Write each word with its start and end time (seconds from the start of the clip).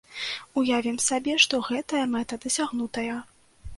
Уявім 0.61 0.97
сабе, 1.09 1.35
што 1.43 1.55
гэтая 1.69 2.03
мэта 2.17 2.43
дасягнутая. 2.47 3.23